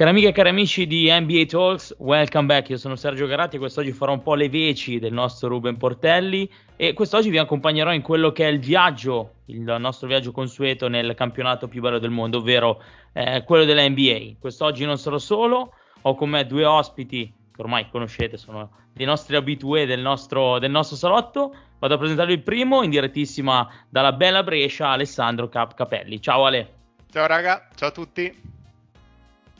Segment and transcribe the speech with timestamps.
[0.00, 2.70] Cari amiche e cari amici di NBA Talks, welcome back.
[2.70, 6.50] Io sono Sergio Garatti e quest'oggi farò un po' le veci del nostro Ruben Portelli
[6.74, 11.12] e quest'oggi vi accompagnerò in quello che è il viaggio, il nostro viaggio consueto nel
[11.12, 14.36] campionato più bello del mondo, ovvero eh, quello della NBA.
[14.40, 19.36] Quest'oggi non sarò solo, ho con me due ospiti che ormai conoscete, sono dei nostri
[19.36, 21.54] abitué del nostro, del nostro salotto.
[21.78, 26.22] Vado a presentarvi il primo in direttissima dalla bella Brescia, Alessandro Cap- Capelli.
[26.22, 26.72] Ciao Ale.
[27.12, 28.59] Ciao raga, ciao a tutti.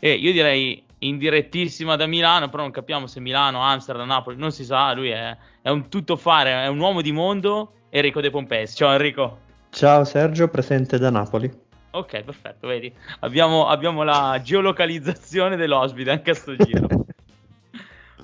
[0.01, 4.51] E io direi in direttissima da Milano, però non capiamo se Milano, Amsterdam, Napoli, non
[4.51, 8.77] si sa, lui è, è un tuttofare, è un uomo di mondo, Enrico De Pompesi.
[8.77, 9.39] Ciao Enrico.
[9.69, 11.51] Ciao Sergio, presente da Napoli.
[11.93, 16.87] Ok, perfetto, vedi, abbiamo, abbiamo la geolocalizzazione dell'ospite anche a sto giro.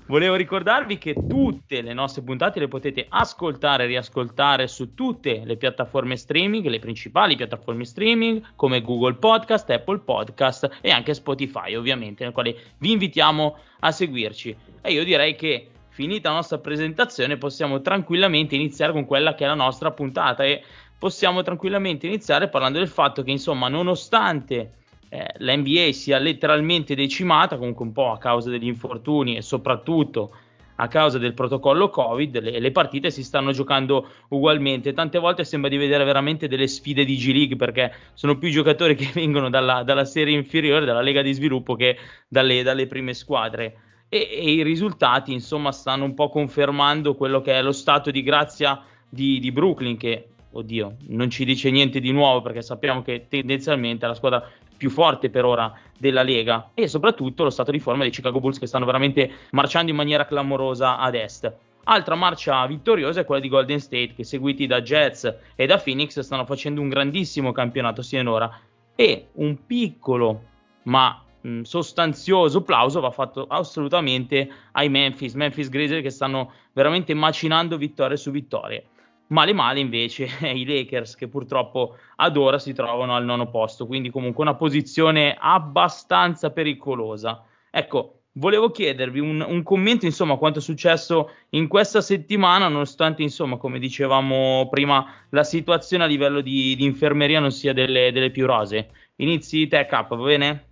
[0.09, 5.57] Volevo ricordarvi che tutte le nostre puntate le potete ascoltare e riascoltare su tutte le
[5.57, 12.23] piattaforme streaming, le principali piattaforme streaming come Google Podcast, Apple Podcast e anche Spotify, ovviamente,
[12.23, 14.57] nel quale vi invitiamo a seguirci.
[14.81, 19.49] E io direi che finita la nostra presentazione possiamo tranquillamente iniziare con quella che è
[19.49, 20.63] la nostra puntata e
[20.97, 24.85] possiamo tranquillamente iniziare parlando del fatto che insomma nonostante
[25.17, 30.31] eh, la NBA sia letteralmente decimata, comunque un po' a causa degli infortuni e soprattutto
[30.77, 34.93] a causa del protocollo Covid, le, le, partite si stanno giocando ugualmente.
[34.93, 38.95] Tante volte sembra di vedere veramente delle sfide di G League perché sono più giocatori
[38.95, 41.97] che vengono dalla, dalla serie inferiore, dalla lega di sviluppo, che
[42.29, 43.77] dalle, dalle prime squadre.
[44.11, 48.23] E, e, i risultati, insomma, stanno un po' confermando quello che è lo stato di
[48.23, 53.27] grazia di, di Brooklyn, che oddio, non ci dice niente di nuovo perché sappiamo che
[53.29, 58.03] tendenzialmente la squadra più forte per ora della Lega e soprattutto lo stato di forma
[58.03, 61.53] dei Chicago Bulls che stanno veramente marciando in maniera clamorosa ad est.
[61.85, 66.19] Altra marcia vittoriosa è quella di Golden State che seguiti da Jets e da Phoenix
[66.19, 68.51] stanno facendo un grandissimo campionato sinora
[68.97, 70.43] e un piccolo
[70.85, 77.77] ma mh, sostanzioso plauso va fatto assolutamente ai Memphis, Memphis Grizzlies che stanno veramente macinando
[77.77, 78.87] vittorie su vittorie.
[79.29, 84.11] Male male invece i Lakers che purtroppo ad ora si trovano al nono posto, quindi
[84.11, 87.45] comunque una posizione abbastanza pericolosa.
[87.71, 93.23] Ecco, volevo chiedervi un, un commento insomma a quanto è successo in questa settimana, nonostante
[93.23, 98.31] insomma come dicevamo prima la situazione a livello di, di infermeria non sia delle, delle
[98.31, 98.91] più rose.
[99.17, 100.65] Inizi te Cap, va bene?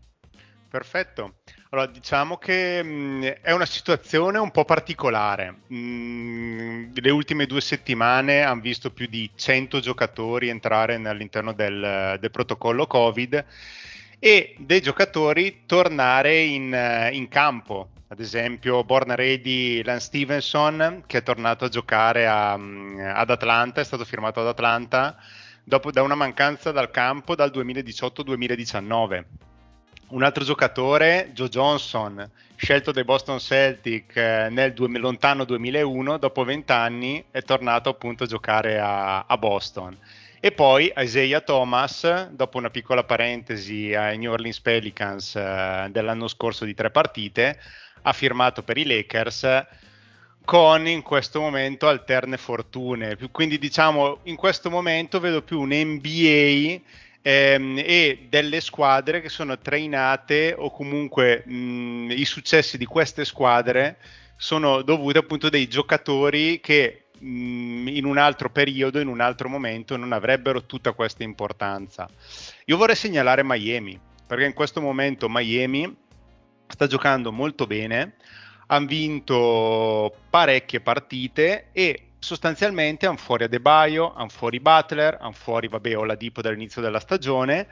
[0.69, 1.35] Perfetto.
[1.75, 5.63] Allora, diciamo che mh, mm, è una situazione un po' particolare.
[5.67, 12.17] Mh, mm, le ultime due settimane hanno visto più di 100 giocatori entrare all'interno del,
[12.21, 13.45] del protocollo Covid
[14.21, 17.89] e dei giocatori tornare in, in campo.
[18.07, 23.81] Ad esempio, Borna Ready, Lance Stevenson, che è tornato a giocare a, mm, ad Atlanta,
[23.81, 25.17] è stato firmato ad Atlanta
[25.65, 29.25] dopo, da una mancanza dal campo dal 2018-2019
[30.09, 36.45] un altro giocatore, Joe Johnson, scelto dai Boston Celtic eh, nel du- lontano 2001, dopo
[36.45, 39.97] 20 anni è tornato appunto a giocare a, a Boston.
[40.41, 46.65] E poi Isaiah Thomas, dopo una piccola parentesi ai New Orleans Pelicans eh, dell'anno scorso
[46.65, 47.59] di tre partite,
[48.03, 49.67] ha firmato per i Lakers
[50.45, 53.17] con in questo momento alterne fortune.
[53.31, 56.81] Quindi diciamo in questo momento vedo più un NBA
[57.27, 63.97] ehm, e delle squadre che sono trainate o comunque mh, i successi di queste squadre
[64.37, 69.97] sono dovuti appunto dei giocatori che mh, in un altro periodo, in un altro momento
[69.97, 72.07] non avrebbero tutta questa importanza.
[72.67, 75.97] Io vorrei segnalare Miami, perché in questo momento Miami
[76.67, 78.17] sta giocando molto bene,
[78.67, 85.97] hanno vinto parecchie partite e sostanzialmente hanno fuori Adebayo, hanno fuori Butler, hanno fuori vabbè
[85.97, 87.69] Oladipo dall'inizio della stagione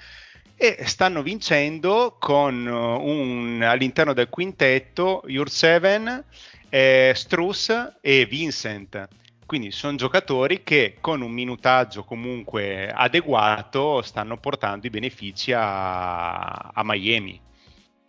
[0.54, 6.22] e stanno vincendo con uh, un, all'interno del quintetto Jurseven,
[6.68, 9.08] eh, Struss e Vincent.
[9.46, 16.82] Quindi sono giocatori che con un minutaggio comunque adeguato stanno portando i benefici a, a
[16.84, 17.40] Miami.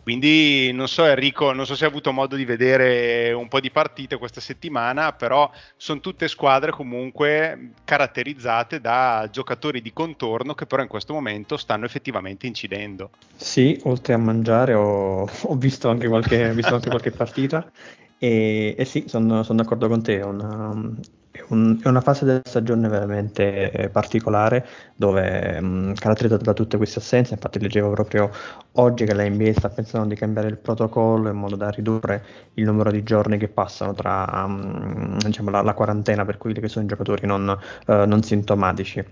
[0.04, 3.72] Quindi non so Enrico, non so se hai avuto modo di vedere un po' di
[3.72, 10.82] partite questa settimana, però sono tutte squadre comunque caratterizzate da giocatori di contorno che però
[10.82, 13.12] in questo momento stanno effettivamente incidendo.
[13.38, 17.72] Sì, oltre a mangiare ho, ho visto, anche qualche, visto anche qualche partita
[18.18, 20.92] e, e sì, sono, sono d'accordo con te, una,
[21.34, 24.66] è, un, è una fase della stagione veramente eh, particolare
[24.96, 27.34] dove mh, caratterizzata da tutte queste assenze.
[27.34, 28.30] Infatti, leggevo proprio
[28.74, 32.66] oggi che la NBA sta pensando di cambiare il protocollo in modo da ridurre il
[32.66, 36.86] numero di giorni che passano tra um, diciamo, la, la, quarantena per quelli che sono
[36.86, 37.58] i giocatori non,
[37.88, 39.04] uh, non sintomatici.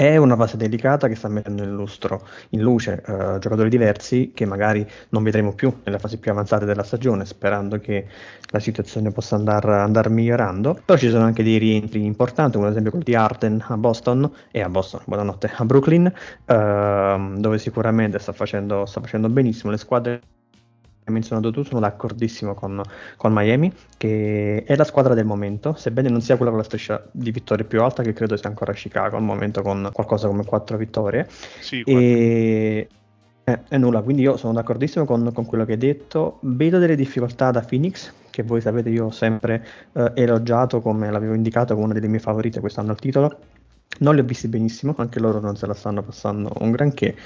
[0.00, 4.46] È una fase delicata che sta mettendo in lustro, in luce uh, giocatori diversi che
[4.46, 8.06] magari non vedremo più nelle fasi più avanzate della stagione, sperando che
[8.50, 10.80] la situazione possa andare andar migliorando.
[10.86, 14.30] Però ci sono anche dei rientri importanti, come ad esempio quello di Arden a Boston
[14.50, 19.70] e a Boston, buonanotte, a Brooklyn, uh, dove sicuramente sta facendo, sta facendo benissimo.
[19.70, 20.20] Le squadre
[21.06, 22.80] menzionato tu, sono d'accordissimo con,
[23.16, 27.02] con, Miami, che è la squadra del momento, sebbene non sia quella con la striscia
[27.10, 30.76] di vittorie più alta, che credo sia ancora Chicago al momento con qualcosa come quattro
[30.76, 31.26] vittorie.
[31.60, 32.88] Sì, e...
[33.44, 36.38] Eh, e nulla, quindi io sono d'accordissimo con, con, quello che hai detto.
[36.42, 41.34] Vedo delle difficoltà da Phoenix, che voi sapete io ho sempre eh, elogiato come l'avevo
[41.34, 43.38] indicato come una delle mie favorite quest'anno al titolo.
[44.00, 47.16] Non li ho visti benissimo, anche loro non se la stanno passando un granché,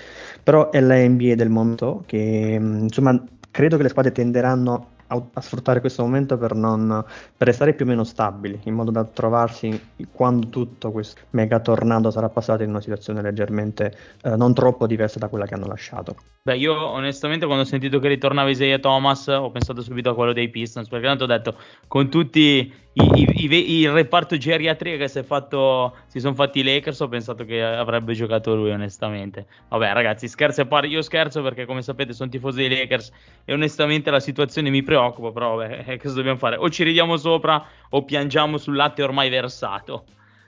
[0.42, 3.22] però è la NBA del momento che insomma
[3.54, 7.04] credo che le squadre tenderanno a, a sfruttare questo momento per, non,
[7.36, 12.10] per restare più o meno stabili, in modo da trovarsi quando tutto questo mega tornado
[12.10, 16.16] sarà passato in una situazione leggermente eh, non troppo diversa da quella che hanno lasciato.
[16.46, 20.34] Beh, io onestamente quando ho sentito che ritornava Isaiah Thomas ho pensato subito a quello
[20.34, 21.56] dei Pistons, perché tanto ho detto
[21.88, 26.62] con tutti i, i, i, il reparto geriatria che si, fatto, si sono fatti i
[26.62, 29.46] Lakers ho pensato che avrebbe giocato lui onestamente.
[29.70, 33.10] Vabbè ragazzi scherzi a parte io scherzo perché come sapete sono tifoso dei Lakers
[33.46, 36.56] e onestamente la situazione mi preoccupa però vabbè eh, cosa dobbiamo fare?
[36.56, 40.04] O ci ridiamo sopra o piangiamo sul latte ormai versato.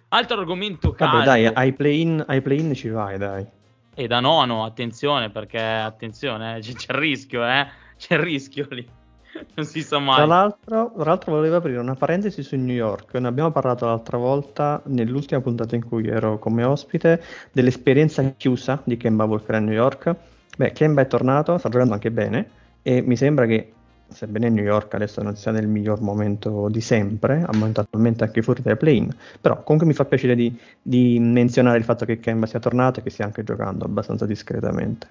[0.09, 3.56] Altro argomento caldo vabbè dai ai play-in, ai play-in ci vai dai
[3.99, 7.67] e da nono attenzione perché attenzione eh, c'è, c'è il rischio eh
[7.97, 8.87] c'è il rischio lì
[9.55, 10.17] non si sa mai.
[10.17, 13.15] Tra l'altro, tra l'altro, volevo aprire una parentesi su New York.
[13.15, 17.23] Ne abbiamo parlato l'altra volta, nell'ultima puntata in cui ero come ospite,
[17.53, 20.15] dell'esperienza chiusa di Kemba Walker a New York.
[20.57, 22.51] Beh, Kemba è tornato, sta giocando anche bene
[22.83, 23.73] e mi sembra che,
[24.09, 28.77] sebbene New York adesso non sia nel miglior momento di sempre, attualmente anche fuori dai
[28.77, 33.01] play-in, però comunque mi fa piacere di, di menzionare il fatto che Kemba sia tornato
[33.01, 35.09] e che stia anche giocando abbastanza discretamente.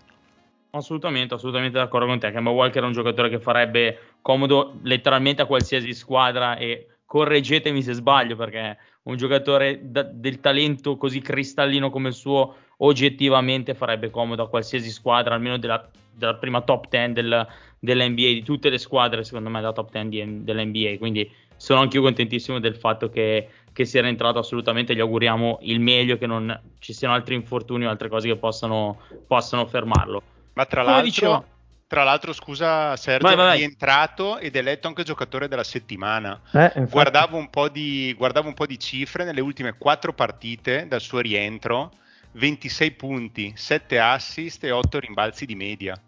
[0.72, 2.32] Assolutamente, assolutamente d'accordo con te.
[2.32, 7.94] Kemba Walker è un giocatore che farebbe comodo letteralmente a qualsiasi squadra e correggetemi se
[7.94, 14.44] sbaglio perché un giocatore da, del talento così cristallino come il suo oggettivamente farebbe comodo
[14.44, 17.48] a qualsiasi squadra, almeno della, della prima top 10 del,
[17.86, 22.04] dell'NBA, di tutte le squadre secondo me da top 10 dell'NBA, quindi sono anche io
[22.04, 26.94] contentissimo del fatto che, che sia rientrato assolutamente, gli auguriamo il meglio, che non ci
[26.94, 30.22] siano altri infortuni o altre cose che possano, possano fermarlo.
[30.54, 31.46] Ma tra l'altro,
[31.88, 33.62] tra l'altro, scusa Sergio, vai, vai, vai.
[33.62, 36.40] è entrato ed eletto anche giocatore della settimana.
[36.52, 41.20] Eh, guardavo, un di, guardavo, un po di, cifre nelle ultime quattro partite dal suo
[41.20, 41.92] rientro,
[42.34, 46.00] 26 punti, 7 assist e 8 rimbalzi di media.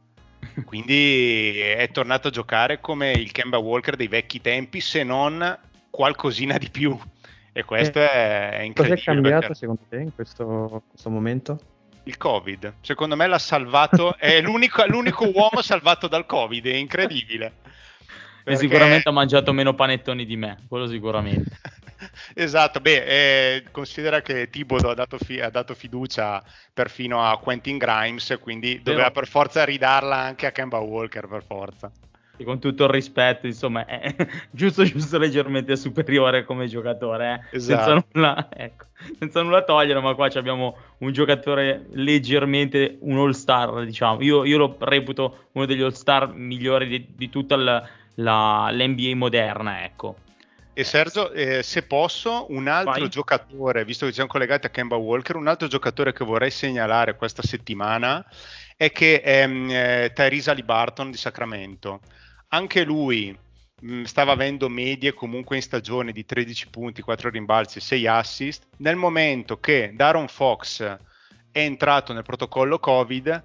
[0.66, 5.58] Quindi è tornato a giocare come il Kemba Walker dei vecchi tempi, se non
[5.90, 6.98] qualcosina di più.
[7.52, 8.74] E questo eh, è incredibile.
[8.74, 9.56] Cosa è cambiato perché...
[9.56, 11.60] secondo te in questo, questo momento?
[12.08, 12.76] il Covid.
[12.82, 17.54] Secondo me l'ha salvato, è l'unico, l'unico uomo salvato dal Covid, è incredibile.
[18.44, 18.52] Perché...
[18.52, 21.60] E sicuramente ha mangiato meno panettoni di me, quello sicuramente.
[22.34, 27.78] esatto, beh, eh, considera che Tibodo ha dato, fi- ha dato, fiducia perfino a Quentin
[27.78, 31.92] Grimes, quindi doveva per forza ridarla anche a Kemba Walker, per forza
[32.44, 34.14] con tutto il rispetto, insomma, è
[34.52, 37.58] giusto, giusto leggermente superiore come giocatore, eh?
[37.58, 37.84] esatto.
[37.84, 38.86] senza, nulla, ecco,
[39.18, 44.22] senza nulla togliere, ma qua abbiamo un giocatore leggermente un all-star, diciamo.
[44.22, 49.84] Io, io lo reputo uno degli all-star migliori di, di tutta la, la, l'NBA moderna,
[49.84, 50.18] ecco.
[50.78, 53.10] E Sergio, eh, se posso, un altro Vai.
[53.10, 57.42] giocatore, visto che siamo collegati a Kemba Walker, un altro giocatore che vorrei segnalare questa
[57.42, 58.24] settimana
[58.76, 62.02] è che è eh, Tyrese Alibarton di Sacramento
[62.50, 63.36] anche lui
[63.82, 68.68] mh, mm, stava avendo medie comunque in stagione di 13 punti, 4 rimbalzi, 6 assist.
[68.78, 73.44] Nel momento che Daron Fox è entrato nel protocollo Covid,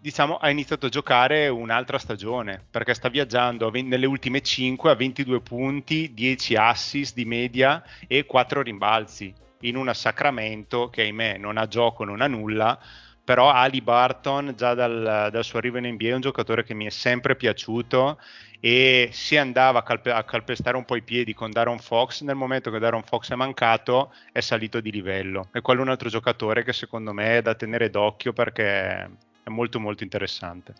[0.00, 5.40] diciamo, ha iniziato a giocare un'altra stagione perché sta viaggiando nelle ultime 5 a 22
[5.40, 11.66] punti, 10 assist di media e 4 rimbalzi in una Sacramento che ahimè non ha
[11.66, 12.78] gioco, non ha nulla
[13.22, 16.86] però Ali Barton già dal, dal, suo arrivo in NBA è un giocatore che mi
[16.86, 18.18] è sempre piaciuto
[18.58, 22.34] e si andava a, calpe- a, calpestare un po' i piedi con Daron Fox, nel
[22.34, 25.48] momento che Daron Fox è mancato è salito di livello.
[25.52, 29.08] E quello è un altro giocatore che secondo me è da tenere d'occhio perché
[29.42, 30.74] è molto molto interessante.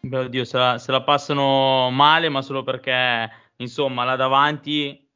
[0.00, 5.08] Beh, oddio, se la, se la passano male ma solo perché insomma là davanti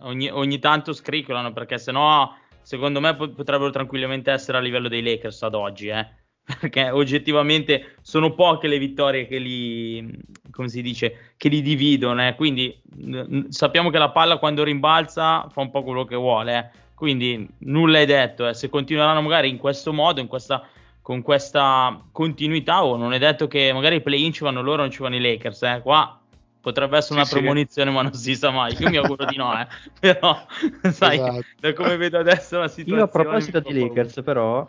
[0.00, 2.32] ogni, ogni tanto scriccolano perché sennò
[2.62, 6.18] secondo me potrebbero tranquillamente essere a livello dei Lakers ad oggi, eh
[6.60, 10.18] perché oggettivamente sono poche le vittorie che li,
[10.50, 12.26] come si dice, che li dividono.
[12.26, 12.34] Eh?
[12.34, 16.58] Quindi n- sappiamo che la palla quando rimbalza fa un po' quello che vuole.
[16.58, 16.88] Eh?
[17.00, 18.52] quindi nulla è detto, eh.
[18.52, 20.68] se continueranno magari in questo modo, in questa,
[21.10, 24.82] con questa continuità, o oh, non è detto che magari i play-in ci vanno loro,
[24.82, 25.80] non ci vanno i Lakers, eh.
[25.82, 26.16] qua
[26.60, 27.96] potrebbe essere una sì, premonizione, sì.
[27.96, 28.76] ma non si sa mai.
[28.78, 29.66] Io mi auguro di no, eh.
[29.98, 30.46] però
[30.92, 31.44] sai, esatto.
[31.58, 33.00] da come vedo adesso la situazione.
[33.00, 34.64] Io a proposito di Lakers, però,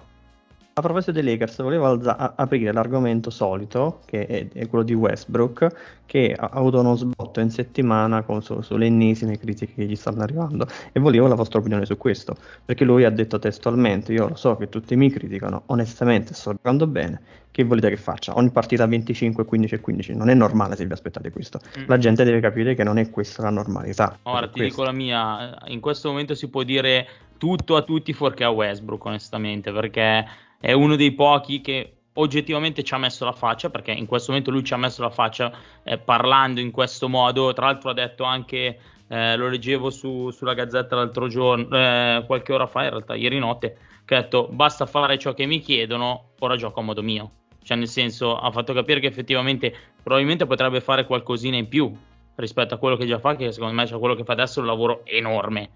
[0.81, 6.01] a proposito dei Lakers, volevo alza- aprire l'argomento solito, che è, è, quello di Westbrook,
[6.05, 10.23] che ha avuto uno sbotto in settimana con, su, sulle ennesime critiche che gli stanno
[10.23, 10.67] arrivando.
[10.91, 12.35] E volevo la vostra opinione su questo,
[12.65, 16.87] perché lui ha detto testualmente: Io lo so che tutti mi criticano, onestamente sto giocando
[16.87, 17.21] bene.
[17.51, 18.35] Che volete che faccia?
[18.37, 20.15] Ogni partita 25, 15 e 15.
[20.15, 21.59] Non è normale se vi aspettate questo.
[21.79, 21.83] Mm.
[21.87, 24.17] La gente deve capire che non è questa la normalità.
[24.23, 24.69] Ora ti questo.
[24.69, 27.07] dico la mia: in questo momento si può dire
[27.41, 30.25] tutto a tutti fuorché a Westbrook, onestamente, perché
[30.61, 34.51] è uno dei pochi che oggettivamente ci ha messo la faccia, perché in questo momento
[34.51, 35.51] lui ci ha messo la faccia
[35.83, 40.53] eh, parlando in questo modo, tra l'altro ha detto anche, eh, lo leggevo su, sulla
[40.53, 44.85] Gazzetta l'altro giorno, eh, qualche ora fa, in realtà ieri notte, che ha detto basta
[44.85, 47.31] fare ciò che mi chiedono, ora gioco a modo mio.
[47.63, 51.95] Cioè nel senso ha fatto capire che effettivamente probabilmente potrebbe fare qualcosina in più
[52.35, 54.61] rispetto a quello che già fa, che secondo me cioè quello che fa adesso è
[54.63, 55.69] un lavoro enorme.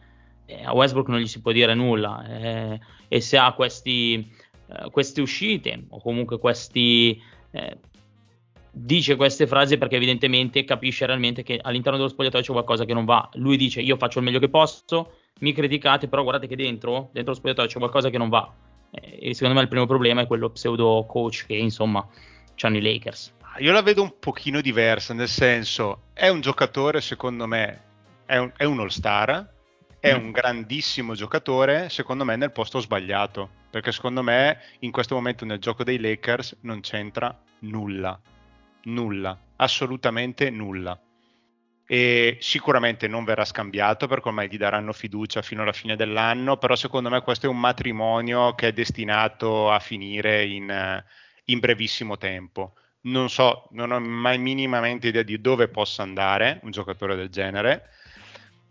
[0.48, 4.35] Eh, a Westbrook non gli si può dire nulla eh, e se ha questi
[4.68, 7.78] eh, queste uscite o comunque questi eh,
[8.72, 13.06] dice queste frasi perché evidentemente capisce realmente che all'interno dello spogliatoio c'è qualcosa che non
[13.06, 13.30] va.
[13.36, 17.32] Lui dice io faccio il meglio che posso, mi criticate, però guardate che dentro, dentro
[17.32, 18.54] lo spogliatoio c'è qualcosa che non va.
[18.92, 22.06] Eh, e secondo me il primo problema è quello pseudo coach che insomma
[22.62, 23.34] hanno i Lakers.
[23.60, 27.84] Io la vedo un pochino diversa, nel senso è un giocatore secondo me,
[28.26, 29.54] è un, è un all-star,
[30.06, 35.46] è un grandissimo giocatore, secondo me nel posto sbagliato perché secondo me in questo momento
[35.46, 38.18] nel gioco dei Lakers non c'entra nulla,
[38.84, 40.98] nulla, assolutamente nulla.
[41.88, 46.76] E sicuramente non verrà scambiato perché ormai gli daranno fiducia fino alla fine dell'anno, però
[46.76, 51.04] secondo me questo è un matrimonio che è destinato a finire in,
[51.46, 52.76] in brevissimo tempo.
[53.02, 57.90] Non so, non ho mai minimamente idea di dove possa andare un giocatore del genere,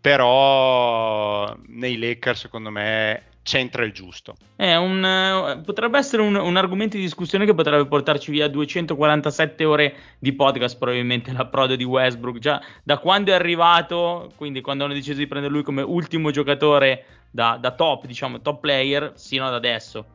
[0.05, 4.35] però nei Lakers secondo me c'entra il giusto.
[4.57, 10.31] Un, potrebbe essere un, un, argomento di discussione che potrebbe portarci via 247 ore di
[10.33, 12.37] podcast, probabilmente l'approdo di Westbrook.
[12.37, 17.05] Già da quando è arrivato, quindi quando hanno deciso di prendere lui come ultimo giocatore
[17.31, 20.05] da, da top, diciamo top player, sino ad adesso.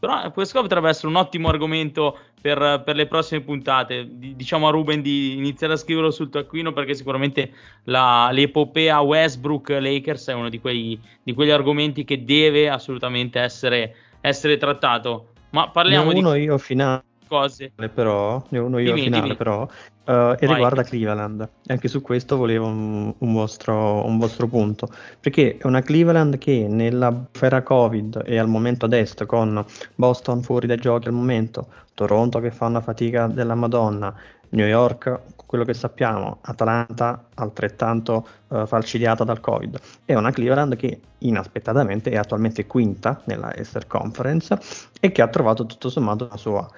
[0.00, 4.06] Però questo potrebbe essere un ottimo argomento per, per le prossime puntate.
[4.08, 7.50] diciamo a Ruben di iniziare a scriverlo sul taccuino perché sicuramente
[7.84, 13.96] la, l'epopea Westbrook Lakers è uno di, quei, di quegli argomenti che deve assolutamente essere,
[14.20, 15.32] essere trattato.
[15.50, 17.72] Ma parliamo ne uno di io finale cose.
[17.92, 19.36] Però, ne ho uno io dimmi, finale dimmi.
[19.36, 19.68] però,
[20.06, 21.48] uh, e riguarda Cleveland.
[21.66, 24.88] E anche su questo volevo un, un, vostro, un, vostro, punto,
[25.20, 30.42] perché è una Cleveland che nella bufera Covid e al momento ad est con Boston
[30.42, 34.14] fuori dai giochi al momento, Toronto che fa una fatica della Madonna,
[34.50, 39.78] New York, quello che sappiamo, Atlanta altrettanto uh, falcidiata dal Covid.
[40.04, 44.58] È una Cleveland che inaspettatamente è attualmente quinta nella Easter Conference
[45.00, 46.68] e che ha trovato tutto sommato una sua,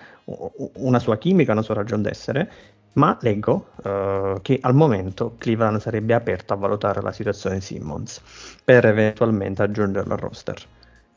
[0.75, 2.51] una sua chimica, una sua ragione d'essere.
[2.99, 8.21] Ma leggo uh, che al momento Cleveland sarebbe aperta a valutare la situazione Simmons
[8.65, 10.61] per eventualmente aggiungerlo al roster.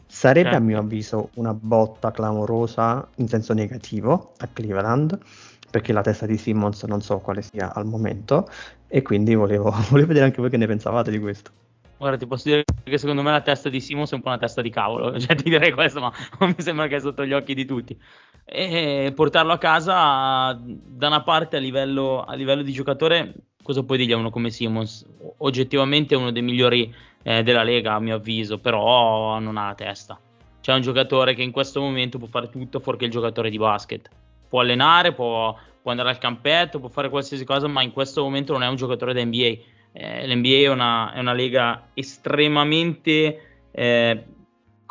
[0.05, 0.65] Sarebbe a certo.
[0.67, 5.17] mio avviso una botta clamorosa in senso negativo a Cleveland
[5.71, 8.47] perché la testa di Simmons non so quale sia al momento
[8.87, 11.49] e quindi volevo, volevo vedere anche voi che ne pensavate di questo.
[11.97, 14.37] Guarda, ti posso dire che secondo me la testa di Simmons è un po' una
[14.37, 16.11] testa di cavolo, cioè ti direi questo, ma
[16.45, 17.99] mi sembra che è sotto gli occhi di tutti.
[18.45, 23.33] E portarlo a casa, da una parte a livello, a livello di giocatore,
[23.63, 25.05] cosa puoi dirgli a uno come Simmons?
[25.37, 26.93] Oggettivamente è uno dei migliori
[27.23, 30.19] eh, della Lega, a mio avviso, però non ha la testa.
[30.59, 34.09] C'è un giocatore che in questo momento può fare tutto fuorché il giocatore di basket
[34.51, 38.51] può allenare, può, può, andare al campetto, può fare qualsiasi cosa, ma in questo momento
[38.51, 39.55] non è un giocatore da NBA.
[39.93, 44.23] Eh, L'NBA è una, è una, lega estremamente, eh,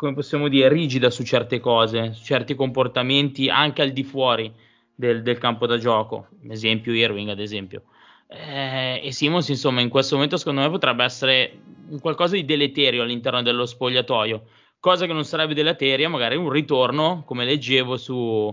[0.01, 4.51] come possiamo dire, rigida su certe cose, su certi comportamenti anche al di fuori
[4.95, 6.29] del, del campo da gioco.
[6.49, 7.83] Esempio Irving, ad esempio.
[8.27, 11.59] Eh, e Simons, insomma, in questo momento secondo me potrebbe essere
[11.99, 14.45] qualcosa di deleterio all'interno dello spogliatoio,
[14.79, 18.51] cosa che non sarebbe deleteria, magari un ritorno, come leggevo su,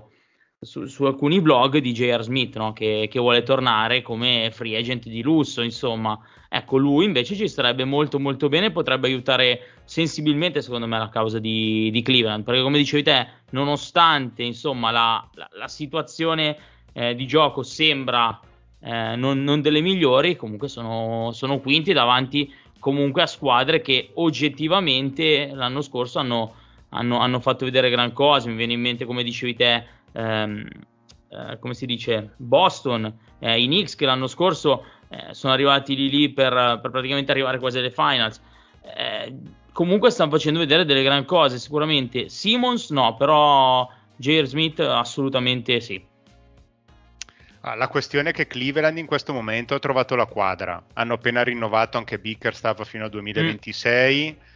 [0.61, 2.25] su, su, alcuni blog di J.R.
[2.25, 2.75] Smith no?
[2.75, 7.85] che, che, vuole tornare come free agent di lusso insomma ecco lui invece ci starebbe
[7.85, 12.77] molto molto bene potrebbe aiutare sensibilmente secondo me la causa di, di Cleveland perché come
[12.77, 16.59] dicevi te nonostante insomma la, la, la situazione
[16.93, 18.39] eh, di gioco sembra
[18.81, 25.51] eh, non, non, delle migliori comunque sono, sono quinti davanti comunque a squadre che oggettivamente
[25.53, 26.55] l'anno scorso hanno,
[26.91, 28.49] hanno, hanno fatto vedere gran cose.
[28.49, 30.67] Mi viene in mente, come dicevi te, ehm,
[31.29, 36.09] eh, come si dice, Boston, eh, i Knicks che l'anno scorso eh, sono arrivati lì
[36.09, 38.41] lì per, per, praticamente arrivare quasi alle finals.
[39.79, 42.29] Comunque stanno facendo vedere delle gran cose, sicuramente.
[42.29, 44.45] Simmons no, però J.R.
[44.45, 46.05] Smith assolutamente sì.
[47.61, 50.85] Ah, la questione è che Cleveland in questo momento ha trovato la quadra.
[50.95, 54.37] Hanno appena rinnovato anche Bickerstaff fino al 2026.
[54.37, 54.47] Mm.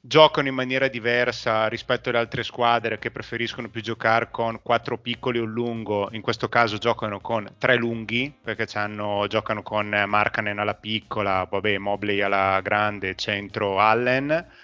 [0.00, 5.38] Giocano in maniera diversa rispetto alle altre squadre che preferiscono più giocare con quattro piccoli
[5.38, 6.08] o un lungo.
[6.10, 12.22] In questo caso giocano con tre lunghi perché giocano con Markanen alla piccola, vabbè, Mobley
[12.22, 14.62] alla grande, centro Allen.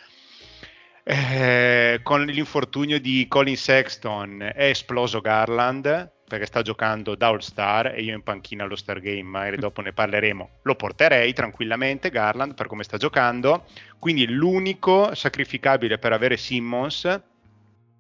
[1.13, 7.87] Eh, con l'infortunio di Colin Sexton è esploso Garland perché sta giocando da All Star
[7.87, 10.61] e io in panchina allo Star Game, magari dopo ne parleremo.
[10.63, 13.65] Lo porterei tranquillamente Garland per come sta giocando.
[13.99, 17.21] Quindi l'unico sacrificabile per avere Simmons,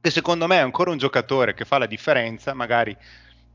[0.00, 2.97] che secondo me è ancora un giocatore che fa la differenza, magari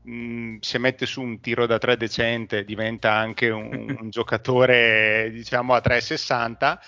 [0.02, 5.30] mh, mm, se mette su un tiro da 3 decente diventa anche un, un giocatore
[5.32, 6.78] diciamo a 3,60,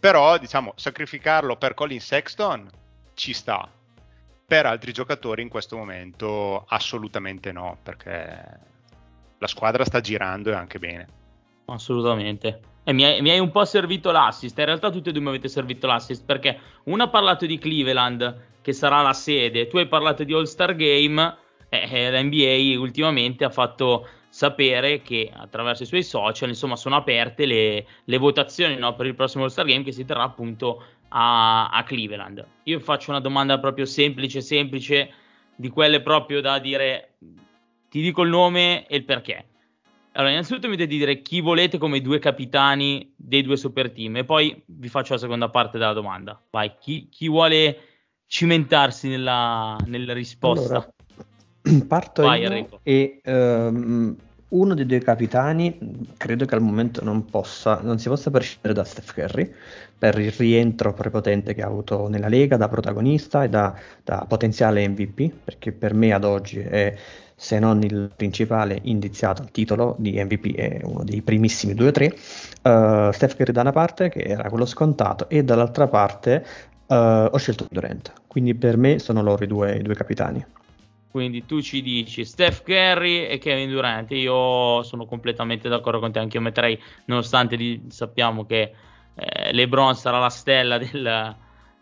[0.00, 2.68] però diciamo sacrificarlo per Colin Sexton
[3.14, 3.70] ci sta,
[4.46, 8.58] per altri giocatori in questo momento assolutamente no, perché
[9.38, 11.06] la squadra sta girando e anche bene.
[11.66, 12.60] Assolutamente.
[12.82, 14.58] E mi hai, mi hai, un po' servito l'assist.
[14.58, 18.48] In realtà tutti e due mi avete servito l'assist perché uno ha parlato di Cleveland,
[18.62, 21.36] che sarà la sede, tu hai parlato di All-Star Game.
[21.68, 27.44] E la NBA ultimamente ha fatto sapere che attraverso i suoi social insomma sono aperte
[27.44, 31.82] le, le votazioni no, per il prossimo All-Star Game che si terrà appunto a, a
[31.82, 32.46] Cleveland.
[32.64, 35.12] Io faccio una domanda proprio semplice, semplice,
[35.56, 37.16] di quelle proprio da dire,
[37.90, 39.44] ti dico il nome e il perché.
[40.12, 44.24] Allora, innanzitutto mi dovete dire chi volete come due capitani dei due super team e
[44.24, 46.40] poi vi faccio la seconda parte della domanda.
[46.50, 47.78] Vai, chi, chi vuole
[48.26, 50.76] cimentarsi nella, nella risposta?
[50.76, 50.94] Allora,
[51.86, 52.80] parto Vai, Enrico.
[52.82, 54.16] e um,
[54.50, 55.78] uno dei due capitani
[56.16, 59.52] credo che al momento non, possa, non si possa prescindere da Steph Curry
[59.96, 64.88] per il rientro prepotente che ha avuto nella Lega da protagonista e da, da potenziale
[64.88, 66.96] MVP, perché per me ad oggi è
[67.36, 71.90] se non il principale indiziato al titolo di MVP, è uno dei primissimi 2 o
[71.90, 72.06] 3.
[72.06, 76.44] Uh, Steph Curry da una parte, che era quello scontato, e dall'altra parte
[76.86, 76.94] uh,
[77.30, 78.12] ho scelto Durant.
[78.26, 80.44] Quindi per me sono loro i due, i due capitani.
[81.10, 84.10] Quindi tu ci dici Steph Curry e Kevin Durant.
[84.12, 86.20] Io sono completamente d'accordo con te.
[86.20, 88.72] Anche io metterei, nonostante di, sappiamo che
[89.14, 91.36] eh, LeBron sarà la stella del,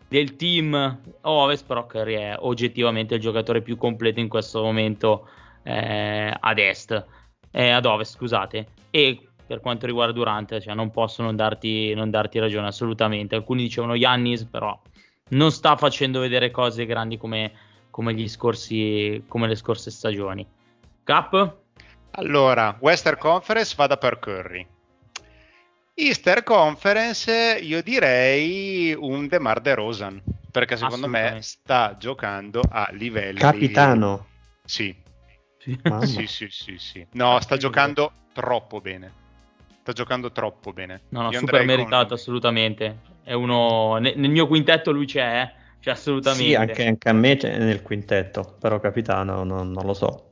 [0.07, 5.29] del team Ovest, però Curry è oggettivamente il giocatore più completo in questo momento
[5.61, 7.05] eh, ad est,
[7.51, 8.67] eh, ad ovest, scusate.
[8.89, 13.35] E per quanto riguarda Durant, cioè, non posso non darti, non darti ragione assolutamente.
[13.35, 14.79] Alcuni dicevano Yannis, però
[15.29, 17.51] non sta facendo vedere cose grandi come
[17.99, 20.47] come, scorsi, come le scorse stagioni.
[21.03, 21.57] Cap?
[22.11, 24.65] Allora, Western Conference vada per Curry.
[25.95, 34.27] Easter Conference io direi un DeMar DeRozan perché secondo me sta giocando a livelli capitano.
[34.63, 34.95] Sì.
[35.57, 35.77] Sì.
[36.03, 39.11] sì sì sì sì no sta giocando troppo bene.
[39.81, 41.01] Sta giocando troppo bene.
[41.09, 42.15] No no io super meritato con...
[42.15, 42.99] assolutamente.
[43.23, 46.45] È uno nel, nel mio quintetto lui c'è eh cioè, assolutamente.
[46.45, 50.23] Sì, anche, anche a me c'è nel quintetto, però capitano non, non lo so.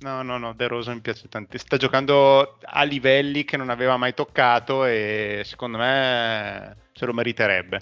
[0.00, 1.64] No, no, no, De Rosa mi piace tantissimo.
[1.66, 7.80] Sta giocando a livelli che non aveva mai toccato e secondo me se lo meriterebbe.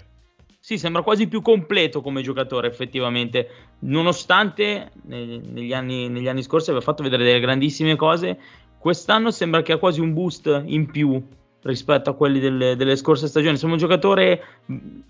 [0.59, 6.83] Sì, sembra quasi più completo come giocatore effettivamente, nonostante negli anni, negli anni scorsi aveva
[6.83, 8.37] fatto vedere delle grandissime cose,
[8.77, 11.25] quest'anno sembra che ha quasi un boost in più
[11.63, 13.57] rispetto a quelli delle, delle, scorse stagioni.
[13.57, 14.41] Siamo un giocatore,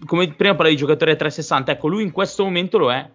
[0.05, 3.09] come prima parlavi di giocatore 360, ecco, lui in questo momento lo è.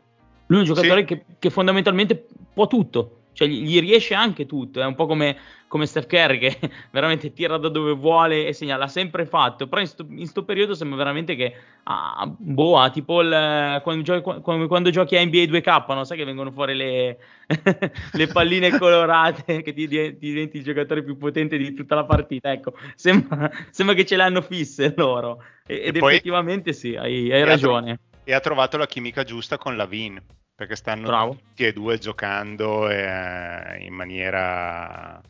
[0.46, 1.06] Lui è un giocatore sì.
[1.06, 4.80] che, che, fondamentalmente può tutto, cioè gli, riesce anche tutto.
[4.80, 5.36] È un po' come,
[5.68, 6.58] come Steph Curry che
[6.90, 9.66] veramente tira da dove vuole e segna, l'ha sempre fatto.
[9.66, 14.66] Però in questo periodo sembra veramente che ah, boh, ah, tipo il, quando, giochi, quando,
[14.66, 16.04] quando, giochi a NBA 2K, no?
[16.04, 17.18] sai che vengono fuori le,
[18.12, 22.52] le palline colorate che ti, ti, diventi il giocatore più potente di tutta la partita.
[22.52, 25.42] Ecco, sembra, sembra che ce l'hanno fisse loro.
[25.66, 27.98] E, ed poi, effettivamente sì, hai, hai ragione.
[28.22, 30.22] E ha trovato la chimica giusta con Lavin
[30.54, 31.32] perché stanno Bravo.
[31.32, 35.20] tutti e due giocando eh, in maniera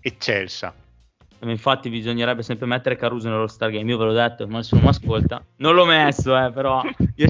[0.00, 0.74] eccelsa.
[1.40, 4.88] Infatti bisognerebbe sempre mettere Caruso nello Star Game, io ve l'ho detto, ma nessuno mi
[4.88, 5.44] ascolta.
[5.56, 6.82] Non l'ho messo, eh, però
[7.16, 7.28] io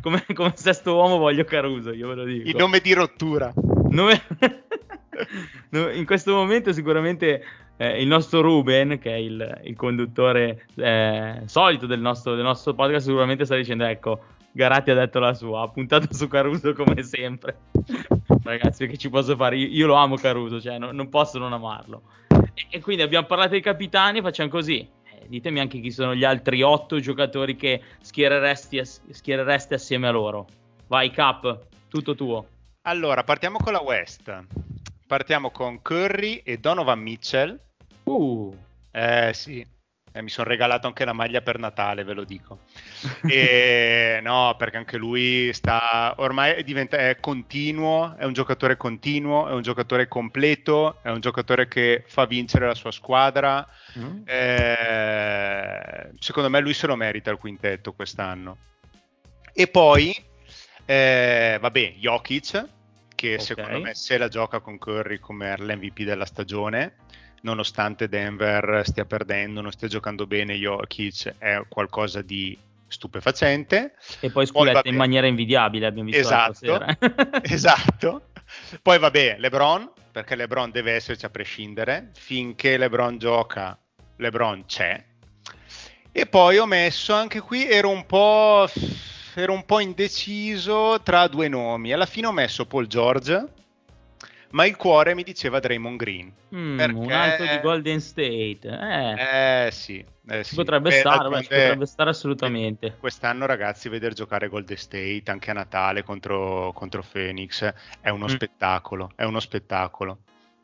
[0.00, 2.48] come, come, sesto uomo voglio Caruso, io ve lo dico.
[2.48, 3.52] Il nome di rottura.
[3.88, 4.22] Nome...
[5.94, 7.44] in questo momento sicuramente
[7.76, 12.74] eh, il nostro Ruben, che è il, il conduttore eh, solito del nostro, del nostro
[12.74, 14.20] podcast, sicuramente sta dicendo, ecco,
[14.52, 17.56] Garatti ha detto la sua, ha puntato su Caruso come sempre.
[18.42, 19.56] Ragazzi, che ci posso fare?
[19.56, 22.02] Io, io lo amo Caruso, cioè no, non posso non amarlo.
[22.28, 24.80] E, e, quindi abbiamo parlato dei capitani, facciamo così.
[24.80, 30.46] Eh, ditemi anche chi sono gli altri otto giocatori che schiereresti, schiereresti assieme a loro.
[30.88, 32.46] Vai, Cap, tutto tuo.
[32.82, 34.46] Allora, partiamo con la West.
[35.10, 37.58] Partiamo con Curry e Donovan Mitchell.
[38.04, 38.56] Uh.
[38.92, 39.66] Eh sì,
[40.12, 42.60] eh, mi sono regalato anche la maglia per Natale, ve lo dico.
[43.28, 49.48] E, no, perché anche lui sta ormai è, diventa, è continuo, è un giocatore continuo,
[49.48, 53.66] è un giocatore completo, è un giocatore che fa vincere la sua squadra.
[53.98, 54.22] Mm.
[54.26, 58.58] Eh, secondo me lui se lo merita il quintetto quest'anno.
[59.52, 60.14] E poi,
[60.84, 62.78] eh, vabbè, Jokic,
[63.20, 63.44] che okay.
[63.44, 66.94] secondo me se la gioca con Curry come l'MVP della stagione
[67.42, 73.94] nonostante Denver stia perdendo, non stia giocando bene, Jokic è qualcosa di stupefacente.
[74.20, 76.84] E poi scudetta in maniera invidiabile, abbiamo visto esatto,
[77.44, 78.22] esatto.
[78.82, 83.78] Poi vabbè, LeBron, perché LeBron deve esserci a prescindere, finché LeBron gioca,
[84.16, 85.02] LeBron c'è.
[86.12, 88.68] E poi ho messo anche qui, ero un po',
[89.40, 91.92] ero un po' indeciso tra due nomi.
[91.92, 93.46] Alla fine ho messo Paul George,
[94.50, 96.32] ma il cuore mi diceva Draymond Green.
[96.54, 96.96] Mm, perché...
[96.96, 98.60] Un altro di Golden State.
[98.62, 100.04] Eh, eh sì.
[100.28, 100.54] Eh, sì.
[100.54, 102.96] Potrebbe, stare, beh, potrebbe stare assolutamente.
[102.98, 108.28] Quest'anno, ragazzi, vedere giocare Golden State anche a Natale contro, contro Phoenix è uno mm.
[108.28, 109.10] spettacolo.
[109.16, 110.18] È uno spettacolo.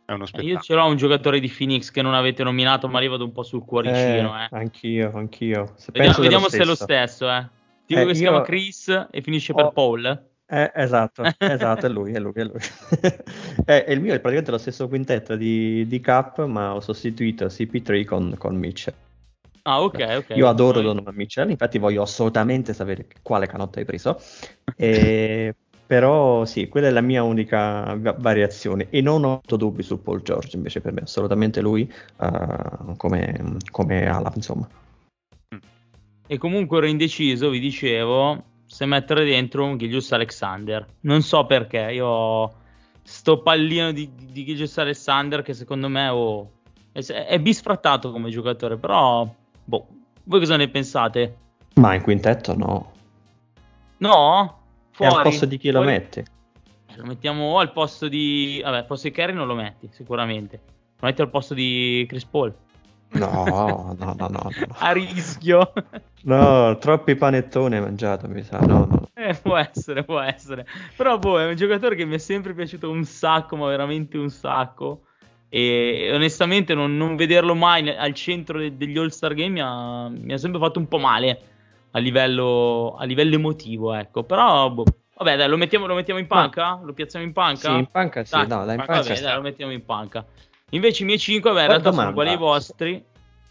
[0.04, 0.52] È uno spettacolo.
[0.52, 3.32] Io ce l'ho un giocatore di Phoenix che non avete nominato, ma lì vado un
[3.32, 4.38] po' sul cuoricino.
[4.40, 4.48] Eh, eh.
[4.50, 5.72] Anch'io, anch'io.
[5.76, 7.28] Se vediamo, vediamo se è lo stesso.
[7.28, 7.48] Eh.
[7.86, 9.54] Dico eh, che si chiama Chris e finisce ho...
[9.54, 10.24] per Paul.
[10.48, 12.60] Eh, esatto, esatto, è lui, è lui, è lui.
[13.66, 18.04] eh, il mio è praticamente lo stesso quintetto di, di Cap, ma ho sostituito CP3
[18.04, 18.94] con, con Mitchell.
[19.62, 20.36] Ah, ok, ok.
[20.36, 24.20] Io adoro Donovan Mitchell, infatti voglio assolutamente sapere quale canotto hai preso.
[24.76, 30.22] E, però sì, quella è la mia unica variazione e non ho dubbi su Paul
[30.22, 34.68] George, invece per me assolutamente lui uh, come, come ala, insomma.
[36.26, 40.86] E comunque ero indeciso, vi dicevo, se mettere dentro un Gilius Alexander.
[41.00, 42.52] Non so perché, io
[43.02, 46.50] sto pallino di, di Gilius Alexander che secondo me oh,
[46.90, 49.28] è, è, bisfrattato come giocatore, però
[49.64, 49.86] boh,
[50.24, 51.36] voi cosa ne pensate?
[51.74, 52.92] Ma in quintetto no.
[53.98, 54.58] No?
[54.90, 55.12] Fuori.
[55.12, 56.24] E al posto di chi lo metti?
[56.96, 58.60] Lo mettiamo o al posto di...
[58.64, 60.60] Vabbè, al posto di Kerry non lo metti, sicuramente.
[60.98, 62.54] Lo metti al posto di Chris Paul.
[63.10, 65.72] No, no, no, no, A rischio.
[66.22, 68.58] No, troppi panettoni hai mangiato, mi sa.
[68.58, 69.08] No, no.
[69.14, 70.66] Eh, può essere, può essere.
[70.96, 74.28] Però, boh, è un giocatore che mi è sempre piaciuto un sacco, ma veramente un
[74.28, 75.02] sacco.
[75.48, 80.32] E onestamente non, non vederlo mai al centro de- degli All-Star Game mi ha, mi
[80.32, 81.40] ha, sempre fatto un po' male
[81.92, 84.24] a livello, a livello emotivo, ecco.
[84.24, 84.84] Però, boh,
[85.16, 86.76] vabbè, dai, lo mettiamo, lo mettiamo in panca?
[86.76, 86.80] Ma...
[86.84, 87.70] Lo piazziamo in panca?
[87.70, 90.26] Sì, in panca sì, dai, no, dai, in panca vabbè, dai, lo mettiamo in panca.
[90.70, 92.10] Invece i miei 5, beh, in realtà domanda.
[92.10, 93.04] sono quelli vostri,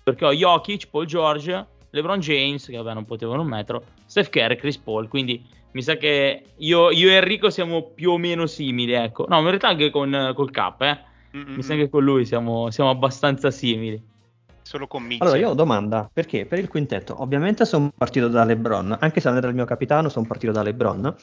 [0.03, 4.57] perché ho Jokic, Paul George, LeBron James, che vabbè non potevo non metterlo, Steph Curry,
[4.57, 8.91] Chris Paul, quindi mi sa che io, io, e Enrico siamo più o meno simili,
[8.91, 9.25] ecco.
[9.29, 10.99] No, in realtà anche con, col Cap, eh.
[11.37, 11.53] Mm-hmm.
[11.55, 14.01] Mi sa che con lui siamo, siamo abbastanza simili.
[14.75, 15.21] Solo con Mitchell.
[15.21, 19.29] Allora, io ho domanda, perché per il quintetto, ovviamente sono partito da LeBron, anche se
[19.29, 21.15] non era il mio capitano, sono partito da LeBron,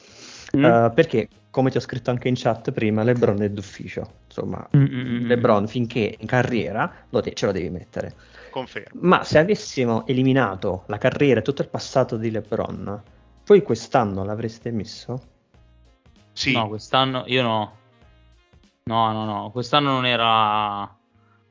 [0.57, 0.63] mm.
[0.63, 5.27] uh, perché, come ti ho scritto anche in chat prima, LeBron è d'ufficio, insomma, Mm-mm.
[5.27, 8.15] LeBron finché in carriera lo te- ce lo devi mettere.
[8.49, 8.99] Confermo.
[9.03, 13.03] Ma se avessimo eliminato la carriera e tutto il passato di LeBron,
[13.43, 15.21] poi quest'anno l'avreste messo?
[16.31, 16.53] Sì.
[16.53, 17.77] No, quest'anno io no.
[18.85, 20.91] No, no, no, quest'anno non era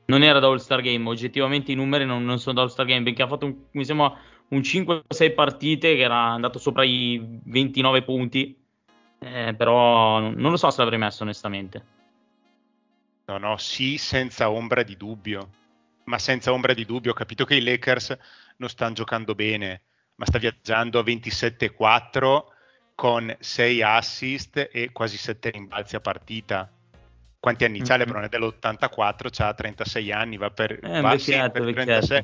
[0.05, 3.23] non era da All-Star Game, oggettivamente i numeri non, non sono da All-Star Game, perché
[3.23, 4.17] ha fatto un, mi sembra
[4.49, 8.57] un 5-6 partite che era andato sopra i 29 punti,
[9.19, 11.85] eh, però non, lo so se l'avrei messo onestamente.
[13.25, 15.49] No, no, sì, senza ombra di dubbio,
[16.05, 18.17] ma senza ombra di dubbio, ho capito che i Lakers
[18.57, 19.83] non stanno giocando bene,
[20.15, 22.41] ma sta viaggiando a 27-4
[22.95, 26.69] con 6 assist e quasi 7 rimbalzi a partita
[27.43, 27.85] quanti anni mm-hmm.
[27.85, 28.23] c'ha Lebron?
[28.23, 32.23] È dell'84, ha 36 anni, va per, eh, va vecchiato, per 36.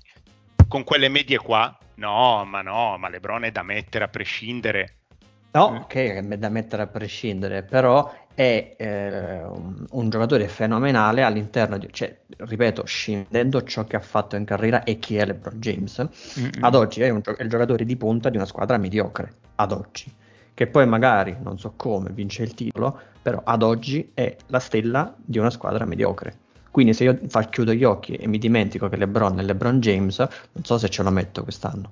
[0.66, 4.94] Con quelle medie qua, no, ma no, ma Lebron è da mettere a prescindere.
[5.52, 5.76] No, mm.
[5.76, 11.90] ok, è da mettere a prescindere, però è eh, un, un, giocatore fenomenale all'interno di,
[11.92, 16.08] cioè, ripeto, scendendo ciò che ha fatto in carriera e chi è LeBron James,
[16.40, 16.52] Mm-mm.
[16.62, 20.16] ad oggi è, un, è il giocatore di punta di una squadra mediocre, ad oggi
[20.60, 25.16] che poi magari, non so come, vince il titolo, però ad oggi è la stella
[25.16, 26.38] di una squadra mediocre.
[26.70, 30.18] Quindi se io fa, chiudo gli occhi e mi dimentico che LeBron è LeBron James,
[30.18, 31.92] non so se ce lo metto quest'anno.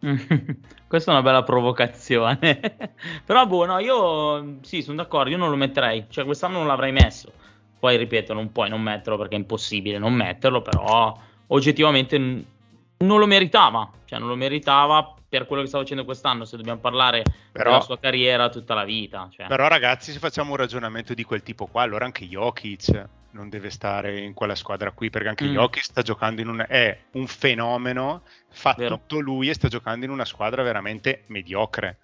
[0.88, 2.58] Questa è una bella provocazione.
[3.24, 6.06] Però, boh, no, io sì, sono d'accordo, io non lo metterei.
[6.08, 7.30] Cioè, quest'anno non l'avrei messo.
[7.78, 13.26] Poi, ripeto, non puoi non metterlo perché è impossibile non metterlo, però oggettivamente non lo
[13.26, 13.88] meritava.
[14.06, 17.82] Cioè, non lo meritava per quello che sta facendo quest'anno, se dobbiamo parlare però, della
[17.82, 19.28] sua carriera tutta la vita.
[19.30, 19.46] Cioè.
[19.46, 23.68] Però, ragazzi, se facciamo un ragionamento di quel tipo qua, allora anche Jokic non deve
[23.68, 25.52] stare in quella squadra qui, perché anche mm.
[25.52, 26.64] Jokic sta giocando in un...
[26.66, 28.96] è un fenomeno, fa Vero.
[28.96, 31.98] tutto lui e sta giocando in una squadra veramente mediocre.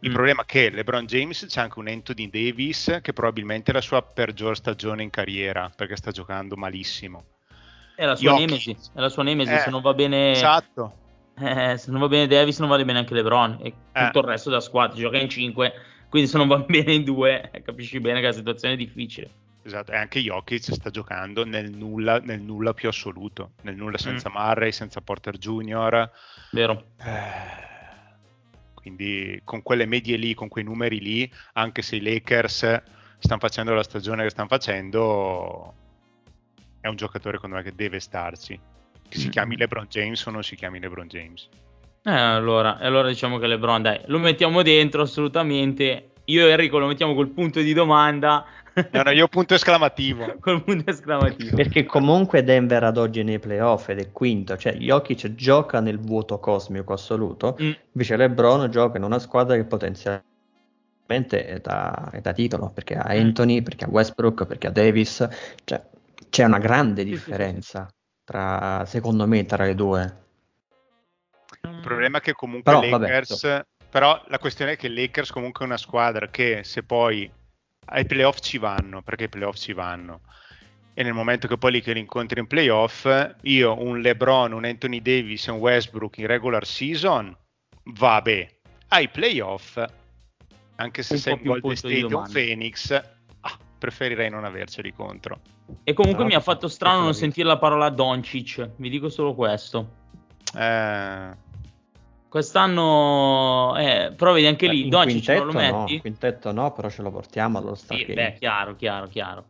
[0.00, 0.14] Il mm.
[0.14, 4.00] problema è che LeBron James c'è anche un Anthony Davis che probabilmente è la sua
[4.00, 7.24] peggior stagione in carriera, perché sta giocando malissimo.
[7.94, 8.46] È la sua Jokic.
[8.46, 10.30] nemesi, è la sua nemesi, eh, se non va bene...
[10.30, 11.04] Esatto
[11.38, 14.04] eh, se non va bene Davis non vale bene anche LeBron e eh.
[14.06, 14.96] tutto il resto della squadra.
[14.96, 15.72] Gioca in 5
[16.08, 19.30] quindi se non va bene in 2 eh, capisci bene che la situazione è difficile.
[19.62, 24.30] Esatto e anche Jokic sta giocando nel nulla, nel nulla più assoluto nel nulla senza
[24.30, 24.32] mm.
[24.32, 26.10] Murray senza Porter Junior.
[26.52, 26.84] Vero.
[26.98, 27.64] Eh,
[28.74, 32.82] quindi con quelle medie lì con quei numeri lì anche se i Lakers
[33.18, 35.74] stanno facendo la stagione che stanno facendo
[36.80, 38.58] è un giocatore secondo me che deve starci
[39.08, 41.48] che si chiami LeBron James o non si chiami LeBron James.
[42.02, 46.10] Eh, allora, allora diciamo che LeBron, dai, lo mettiamo dentro assolutamente.
[46.26, 48.44] Io e Enrico lo mettiamo col punto di domanda.
[48.92, 50.36] No, no, io punto esclamativo.
[50.40, 51.56] col punto esclamativo.
[51.56, 56.38] Perché comunque Denver ad oggi nei playoff ed è quinto, cioè Jokic gioca nel vuoto
[56.38, 57.72] cosmico assoluto, mm.
[57.92, 60.24] invece LeBron gioca in una squadra che potenzialmente
[61.44, 63.18] è da, è da titolo, perché ha mm.
[63.18, 65.26] Anthony, perché ha Westbrook, perché ha Davis,
[65.64, 65.82] cioè
[66.28, 67.88] c'è una grande differenza
[68.26, 70.24] tra, secondo me, tra le due.
[71.62, 75.64] Il problema è che comunque però, Lakers, vabbè, però la questione è che Lakers comunque
[75.64, 77.30] è una squadra che se poi
[77.86, 80.22] ai playoff ci vanno, perché ai playoff ci vanno,
[80.92, 83.06] e nel momento che poi li, che li incontri in playoff,
[83.42, 87.36] io un LeBron, un Anthony Davis e un Westbrook in regular season,
[87.84, 88.48] vabbè,
[88.88, 89.80] ai playoff,
[90.76, 93.15] anche se un sei in Golden State o Phoenix, ah,
[93.78, 95.40] preferirei non averceli contro.
[95.84, 99.34] E comunque no, mi ha fatto strano non sentire la parola Doncic, vi dico solo
[99.34, 99.88] questo.
[100.56, 101.44] Eh...
[102.28, 105.94] Quest'anno, eh, però vedi anche lì, Doncic non lo metti?
[105.94, 109.44] No, quintetto no, però ce lo portiamo allo Star sì, beh, chiaro, chiaro, chiaro.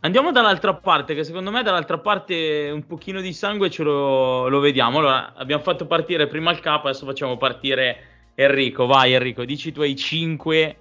[0.00, 4.60] Andiamo dall'altra parte, che secondo me dall'altra parte un pochino di sangue ce lo, lo
[4.60, 4.98] vediamo.
[4.98, 8.86] Allora, abbiamo fatto partire prima il capo, adesso facciamo partire Enrico.
[8.86, 10.78] Vai Enrico, dici i tuoi 5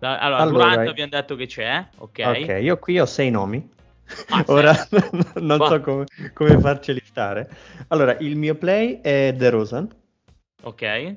[0.00, 2.22] allora, allora Durant abbiamo detto che c'è, ok.
[2.24, 3.76] Ok, io qui ho sei nomi.
[4.28, 4.72] Ah, Ora
[5.40, 7.48] non so come, come farceli stare.
[7.88, 9.88] Allora, il mio play è The Rosen.
[10.62, 11.16] Ok.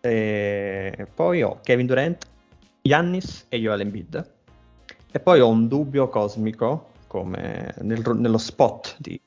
[0.00, 2.26] E poi ho Kevin Durant,
[2.82, 4.30] Yannis e Joel Embiid.
[5.12, 9.20] E poi ho un dubbio cosmico, come nel, nello spot di,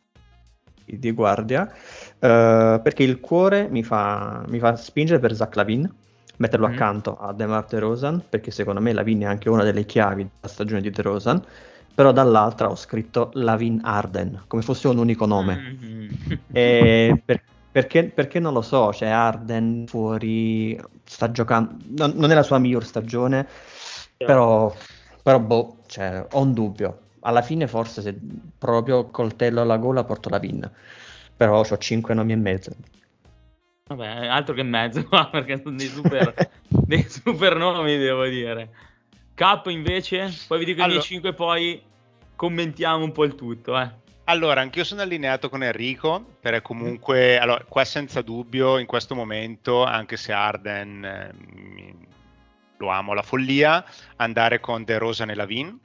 [0.86, 5.94] di guardia, uh, perché il cuore mi fa, mi fa spingere per Zach Lavin
[6.38, 6.76] metterlo mm-hmm.
[6.76, 10.82] accanto a DeMar DeRozan, perché secondo me Lavin è anche una delle chiavi della stagione
[10.82, 11.41] di DeRozan,
[11.93, 15.78] però dall'altra ho scritto Lavin Arden, come fosse un unico nome.
[15.82, 17.15] Mm-hmm.
[17.26, 17.41] per,
[17.72, 22.58] perché, perché, non lo so, cioè Arden fuori, sta giocando, non, non è la sua
[22.58, 23.48] miglior stagione,
[24.17, 24.28] yeah.
[24.28, 24.74] però,
[25.22, 27.00] però boh, cioè, ho un dubbio.
[27.26, 28.17] Alla fine forse se
[28.58, 30.69] proprio coltello alla gola porto la win,
[31.38, 32.72] però ho 5 nomi e mezzo.
[33.86, 38.69] Vabbè, altro che mezzo, perché sono dei super, dei super nomi, devo dire.
[39.34, 41.82] Cap invece, poi vi dico allora, i miei 5 poi
[42.36, 44.02] commentiamo un po' il tutto, eh.
[44.26, 49.84] Allora, anch'io sono allineato con Enrico, perché comunque, allora, qua senza dubbio, in questo momento,
[49.84, 51.34] anche se Arden eh,
[52.78, 53.84] lo amo la follia,
[54.15, 55.78] andare con De Rosa nella Vin,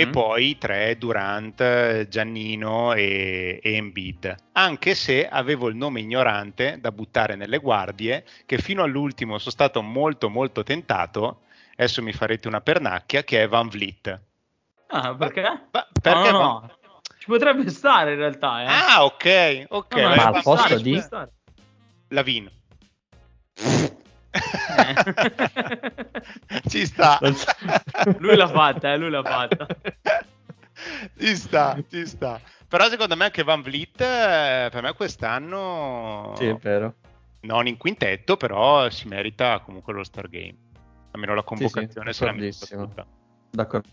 [0.00, 0.10] e mm.
[0.10, 4.34] poi tre Durant, Giannino e, e Embiid.
[4.52, 9.82] Anche se avevo il nome ignorante da buttare nelle guardie, che fino all'ultimo sono stato
[9.82, 14.20] molto molto tentato, adesso mi farete una pernacchia, che è Van Vliet.
[14.86, 15.42] Ah, perché?
[15.70, 17.00] Ma, perché no, no, no.
[17.18, 18.62] Ci potrebbe stare in realtà.
[18.62, 18.66] Eh.
[18.66, 19.94] Ah, ok, ok.
[19.96, 20.98] No, ma al posto di...
[24.76, 26.02] Lavin.
[26.68, 27.18] Ci sta.
[28.18, 29.66] lui l'ha fatta, eh, lui l'ha fatta.
[31.18, 32.40] ci sta, ci sta.
[32.68, 36.94] Però secondo me anche Van Vliet eh, per me quest'anno Sì, è vero.
[37.40, 40.54] Non in quintetto, però si merita comunque lo Star Game.
[41.12, 43.06] Almeno la convocazione sì, sì, sarà tutta.
[43.50, 43.88] D'accordo.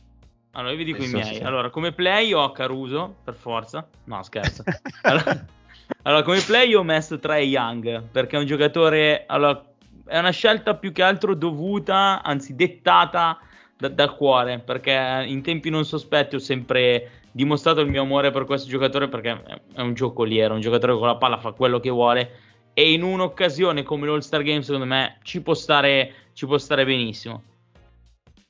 [0.51, 1.35] Allora, io vi dico Adesso i miei.
[1.35, 1.41] Sì.
[1.41, 3.87] Allora, come play ho Caruso, per forza.
[4.05, 4.63] No, scherzo.
[5.03, 5.45] allora,
[6.03, 9.23] allora, come play ho messo Trey Young, perché è un giocatore...
[9.27, 9.63] Allora,
[10.07, 13.39] è una scelta più che altro dovuta, anzi dettata
[13.77, 18.45] da, dal cuore, perché in tempi non sospetti ho sempre dimostrato il mio amore per
[18.45, 22.31] questo giocatore perché è un giocoliero, un giocatore con la palla fa quello che vuole
[22.73, 26.85] e in un'occasione come l'All Star Game secondo me ci può stare, ci può stare
[26.85, 27.43] benissimo.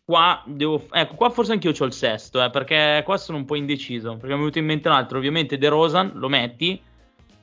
[0.06, 3.56] Qua, devo, ecco, qua forse anch'io ho il sesto, eh, perché qua sono un po'
[3.56, 6.82] indeciso, perché mi è venuto in mente un altro, ovviamente De Rosan lo metti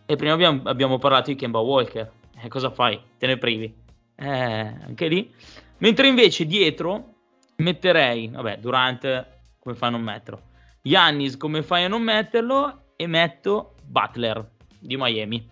[0.06, 2.10] e prima abbiamo, abbiamo parlato di Kemba Walker,
[2.42, 2.98] eh, cosa fai?
[3.18, 3.83] Te ne privi?
[4.16, 5.32] Eh, anche lì.
[5.78, 7.14] Mentre invece dietro
[7.56, 9.26] metterei, vabbè, Durant
[9.58, 10.42] come fai a non metterlo?
[10.82, 12.82] Yannis come fai a non metterlo?
[12.96, 15.50] E metto Butler di Miami.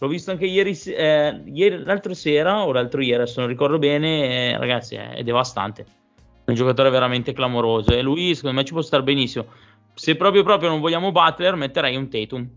[0.00, 4.52] L'ho visto anche ieri, eh, ieri l'altra sera o l'altro ieri, se non ricordo bene,
[4.52, 5.86] eh, ragazzi, è, è devastante.
[6.44, 9.46] È un giocatore veramente clamoroso e lui secondo me ci può stare benissimo.
[9.94, 12.48] Se proprio proprio non vogliamo Butler, metterei un Tatum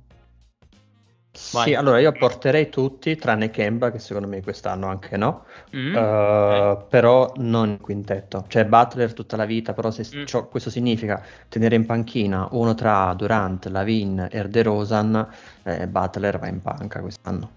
[1.53, 1.67] Vai.
[1.67, 5.95] Sì, allora io porterei tutti, tranne Kemba, che secondo me quest'anno anche no, mm.
[5.95, 6.85] uh, okay.
[6.89, 8.43] però non in quintetto.
[8.49, 10.25] Cioè Butler tutta la vita, però se, mm.
[10.25, 15.27] ciò, questo significa tenere in panchina uno tra Durant, Lavin e De Rosan,
[15.63, 17.51] eh, Butler va in panca quest'anno.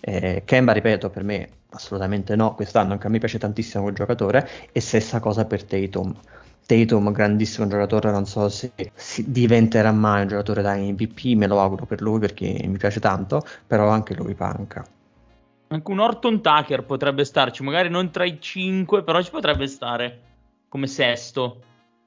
[0.00, 4.48] Eh, Kemba, ripeto, per me assolutamente no, quest'anno anche a me piace tantissimo quel giocatore,
[4.70, 6.14] e stessa cosa per Tatum.
[6.66, 8.72] Tatum, grandissimo giocatore, non so se
[9.26, 13.42] diventerà mai un giocatore da MVP, me lo auguro per lui perché mi piace tanto,
[13.66, 14.84] però anche lui panca.
[15.68, 20.20] Anche un Orton Tucker potrebbe starci, magari non tra i cinque, però ci potrebbe stare
[20.68, 21.60] come sesto.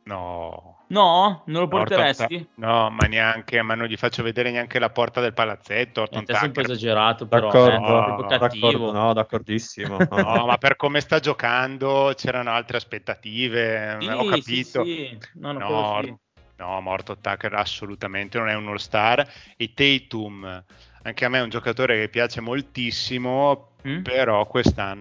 [0.03, 0.76] No.
[0.87, 1.43] No?
[1.47, 2.23] Non lo porteresti?
[2.23, 6.01] Orton, no, ma neanche, ma non gli faccio vedere neanche la porta del palazzetto.
[6.01, 7.51] Orton è sempre esagerato, però.
[7.51, 9.97] D'accordo, eh, no, d'accordo, no, d'accordissimo.
[10.09, 13.97] no, ma per come sta giocando c'erano altre aspettative.
[13.99, 14.83] Sì, ho capito.
[14.83, 15.17] Sì, sì.
[15.33, 16.15] No, no, no, sì.
[16.55, 19.29] no, Morto Tucker assolutamente non è un all-star.
[19.57, 20.63] E Tatum,
[21.01, 24.03] anche a me è un giocatore che piace moltissimo, mm?
[24.03, 24.97] però quest'anno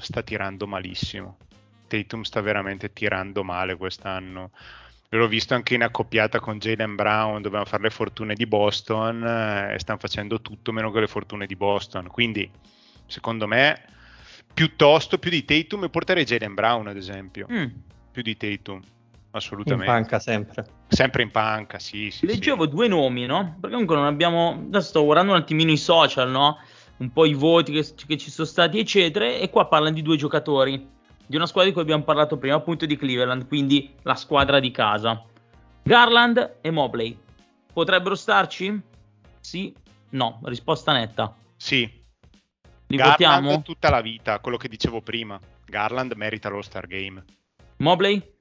[0.00, 1.36] sta tirando malissimo.
[1.86, 4.50] Tatum sta veramente tirando male quest'anno.
[5.10, 9.74] L'ho visto anche in accoppiata con Jalen Brown, dovevano fare le fortune di Boston eh,
[9.74, 12.08] e stanno facendo tutto meno che le fortune di Boston.
[12.08, 12.50] Quindi,
[13.06, 13.80] secondo me,
[14.52, 17.46] piuttosto più di Tatum e porterei Jalen Brown, ad esempio.
[17.50, 17.66] Mm.
[18.10, 18.80] Più di Tatum,
[19.30, 19.84] assolutamente.
[19.84, 20.66] In panca sempre.
[20.88, 22.10] Sempre in panca, sì.
[22.10, 22.70] sì Leggevo sì.
[22.70, 23.56] due nomi, no?
[23.60, 24.64] Perché comunque non abbiamo.
[24.66, 26.58] Adesso sto guardando un attimino i social, no?
[26.98, 29.26] Un po' i voti che, che ci sono stati, eccetera.
[29.26, 30.94] E qua parlano di due giocatori
[31.26, 34.70] di una squadra di cui abbiamo parlato prima, appunto di Cleveland, quindi la squadra di
[34.70, 35.24] casa.
[35.82, 37.18] Garland e Mobley.
[37.72, 38.80] Potrebbero starci?
[39.40, 39.74] Sì,
[40.10, 41.36] no, risposta netta.
[41.56, 41.80] Sì.
[42.88, 43.62] Li Garland votiamo?
[43.62, 45.38] tutta la vita, quello che dicevo prima.
[45.64, 47.22] Garland merita lo Star Game.
[47.78, 48.34] Mobley?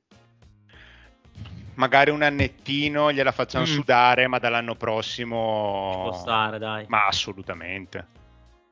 [1.75, 3.67] Magari un annettino gliela facciamo mm.
[3.67, 5.91] sudare, ma dall'anno prossimo...
[5.91, 6.85] Ci può stare, dai.
[6.87, 8.07] Ma assolutamente.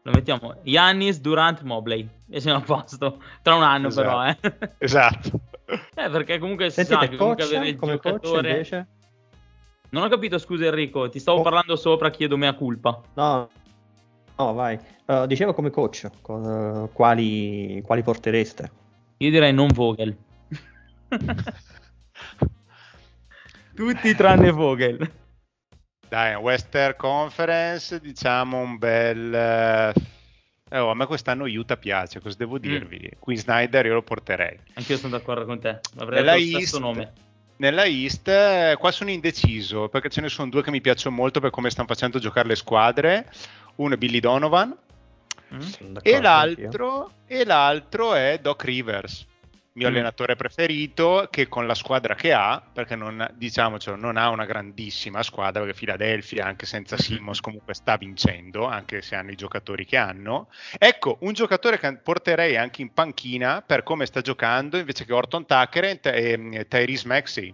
[0.05, 3.21] Lo mettiamo Yannis, Durant, Mobley e siamo a posto.
[3.41, 4.07] Tra un anno, esatto.
[4.07, 4.37] però, eh.
[4.79, 5.39] Esatto.
[5.95, 8.49] eh, perché comunque si sa che comunque avere il come giocatore...
[8.49, 8.87] invece?
[9.91, 11.41] Non ho capito, scusa Enrico, ti stavo oh.
[11.43, 12.99] parlando sopra, chiedo mea culpa.
[13.13, 13.47] No,
[14.35, 14.77] no, vai.
[15.05, 18.71] Uh, dicevo come coach, uh, quali, quali portereste?
[19.17, 20.17] Io direi non Vogel.
[23.75, 25.11] Tutti tranne Vogel.
[26.13, 29.33] Dai, Western Conference, diciamo un bel...
[29.33, 32.59] Eh, oh, a me quest'anno Utah piace, cosa devo mm.
[32.59, 32.99] dirvi?
[33.15, 33.17] Mm.
[33.17, 34.59] Qui Snyder io lo porterei.
[34.75, 37.13] Anch'io sono d'accordo con te, avrei Nella lo stesso nome.
[37.55, 41.39] Nella East, eh, qua sono indeciso, perché ce ne sono due che mi piacciono molto
[41.39, 43.31] per come stanno facendo giocare le squadre.
[43.77, 44.77] Uno è Billy Donovan
[45.51, 45.97] mm.
[45.99, 49.25] e, l'altro, e l'altro è Doc Rivers
[49.73, 49.91] mio mm.
[49.91, 55.23] allenatore preferito, che con la squadra che ha, perché non, diciamocelo, non ha una grandissima
[55.23, 59.97] squadra, perché Philadelphia anche senza Simmons comunque sta vincendo, anche se hanno i giocatori che
[59.97, 60.49] hanno.
[60.77, 65.45] Ecco, un giocatore che porterei anche in panchina per come sta giocando, invece che Orton
[65.45, 67.53] Tucker e, e Tyrese Maxey.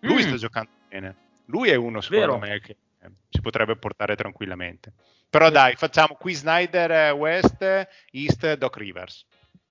[0.00, 0.26] Lui mm.
[0.26, 1.16] sta giocando bene.
[1.46, 2.52] Lui è uno, secondo Vero.
[2.52, 4.92] me, che eh, si potrebbe portare tranquillamente.
[5.28, 9.26] Però dai, facciamo qui Snyder eh, West, East, Doc Rivers.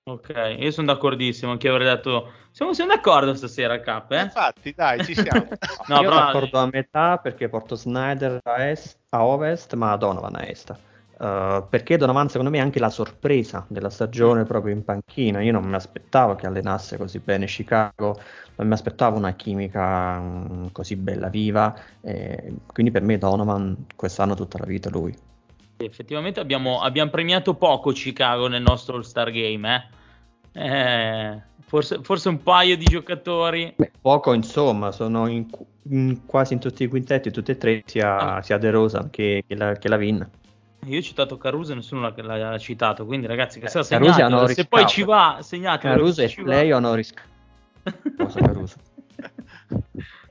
[0.08, 2.30] Ok, io sono d'accordissimo, anche io avrei detto...
[2.52, 4.22] Siamo, siamo d'accordo stasera, Cap, eh?
[4.22, 5.48] Infatti, dai, ci siamo.
[5.88, 6.14] no, io però...
[6.14, 10.78] d'accordo a metà perché porto Snyder a, est, a ovest, ma Donovan a est.
[11.18, 15.42] Uh, perché Donovan secondo me è anche la sorpresa della stagione proprio in panchina.
[15.42, 18.16] Io non mi aspettavo che allenasse così bene Chicago,
[18.54, 21.74] non mi aspettavo una chimica um, così bella, viva.
[22.72, 25.12] quindi per me Donovan quest'anno tutta la vita lui.
[25.78, 29.94] Effettivamente abbiamo, abbiamo premiato poco Chicago nel nostro All-Star Game, eh?
[30.58, 33.74] Eh, forse, forse, un paio di giocatori.
[33.76, 35.46] Beh, poco, insomma, sono in,
[35.90, 38.42] in, quasi in tutti i quintetti, tutti e tre, sia, ah.
[38.42, 40.26] sia De Rosa che, che, la, che la Vin.
[40.86, 44.66] Io ho citato Caruso e nessuno l'ha, l'ha, citato, quindi ragazzi, che eh, segnate, se
[44.66, 45.88] poi ci va, segnate.
[45.88, 47.12] Caruso e Play honoris
[48.16, 48.76] Cosa Caruso?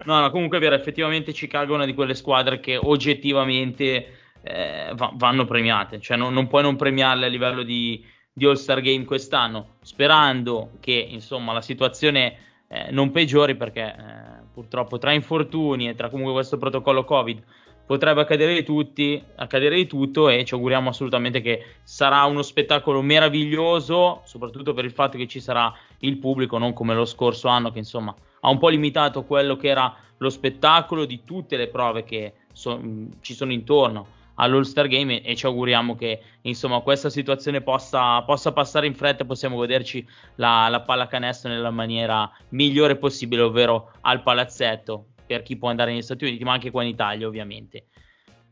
[0.05, 4.91] No, no, comunque è vero, effettivamente Chicago è una di quelle squadre che oggettivamente eh,
[4.93, 9.03] va- vanno premiate, cioè non, non, puoi non premiarle a livello di, di All-Star Game
[9.03, 12.37] quest'anno, sperando che insomma la situazione
[12.67, 17.43] eh, non peggiori perché eh, purtroppo tra infortuni e tra comunque questo protocollo Covid
[17.87, 23.01] potrebbe accadere di, tutti, accadere di tutto e ci auguriamo assolutamente che sarà uno spettacolo
[23.01, 27.71] meraviglioso, soprattutto per il fatto che ci sarà il pubblico, non come lo scorso anno
[27.71, 32.03] che insomma ha un po' limitato quello che era lo spettacolo di tutte le prove
[32.03, 32.79] che so-
[33.21, 38.87] ci sono intorno all'All-Star Game e, ci auguriamo che insomma questa situazione possa, possa passare
[38.87, 40.05] in fretta e possiamo goderci
[40.35, 46.01] la, la pallacanestro nella maniera migliore possibile, ovvero al palazzetto per chi può andare negli
[46.01, 47.85] Stati Uniti, ma anche qua in Italia ovviamente.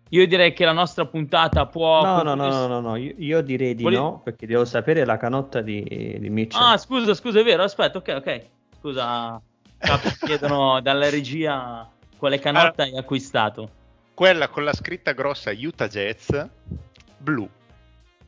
[0.09, 2.03] Io direi che la nostra puntata può...
[2.03, 3.95] No, no, no, no, no, no, Io, io direi di Vole...
[3.95, 5.84] no, perché devo sapere la canotta di,
[6.19, 6.61] di Mitchell.
[6.61, 8.41] Ah, scusa, scusa, è vero, aspetta, ok, ok.
[8.79, 9.41] Scusa,
[10.23, 13.69] chiedono dalla regia quale canotta allora, hai acquistato.
[14.14, 16.30] Quella con la scritta grossa Utah Jazz,
[17.18, 17.49] blu.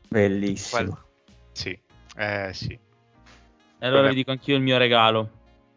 [0.08, 0.80] Bellissimo.
[0.82, 1.04] Quella...
[1.52, 1.78] Sì,
[2.16, 2.72] eh sì.
[2.72, 4.08] E allora Vabbè.
[4.10, 5.30] vi dico anch'io il mio regalo.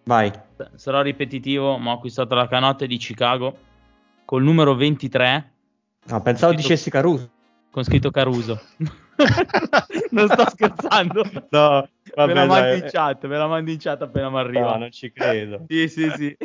[0.06, 0.32] Vai.
[0.76, 3.58] Sarò ripetitivo, ma ho acquistato la canotta di Chicago
[4.26, 5.54] col numero 23.
[6.06, 6.68] No, pensavo scritto...
[6.68, 7.30] dicessi Caruso.
[7.70, 8.60] Con scritto Caruso.
[10.10, 11.24] non sto scherzando.
[11.50, 14.72] No, vabbè, me la mandi in chat, me la mandi in chat appena mi arriva.
[14.72, 15.66] No, non ci credo.
[15.68, 16.38] sì, sì, sì.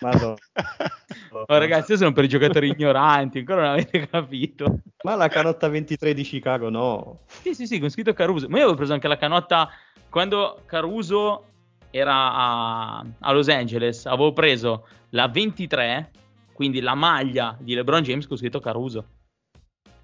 [0.00, 0.36] Madonna.
[1.30, 4.80] Oh, ragazzi, io sono per i giocatori ignoranti, ancora non avete capito.
[5.02, 7.20] Ma la canotta 23 di Chicago no.
[7.26, 8.48] Sì, sì, sì, con scritto Caruso.
[8.48, 9.70] Ma io avevo preso anche la canotta
[10.08, 11.44] quando Caruso
[11.90, 16.10] era a, a Los Angeles, avevo preso la 23,
[16.52, 19.04] quindi la maglia di LeBron James con scritto Caruso.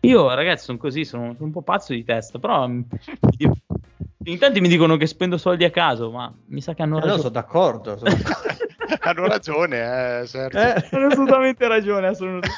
[0.00, 4.68] Io, ragazzi, sono così, sono, sono un po' pazzo di testa, però in tanti mi
[4.68, 7.12] dicono che spendo soldi a caso, ma mi sa che hanno ragione.
[7.12, 7.96] Eh, no, sono d'accordo.
[7.98, 8.63] Sono d'accordo.
[9.00, 10.58] hanno ragione, eh, certo.
[10.58, 12.06] eh, hanno assolutamente ragione.
[12.08, 12.48] Assolutamente.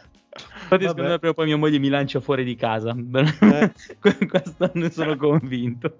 [0.66, 2.90] Infatti, secondo me, prima o poi mia moglie mi lancia fuori di casa.
[2.90, 3.72] Eh.
[4.28, 5.98] Questo ne sono convinto.